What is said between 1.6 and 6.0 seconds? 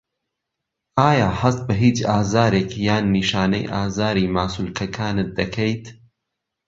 بە هیچ ئازارێک یان نیشانەی ئازاری ماسوولکەکانت دەکەیت؟